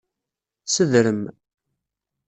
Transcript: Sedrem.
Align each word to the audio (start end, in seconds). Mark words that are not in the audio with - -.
Sedrem. 0.73 1.21